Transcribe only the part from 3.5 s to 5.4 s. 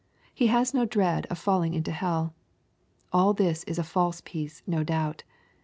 is a false peace no doubt.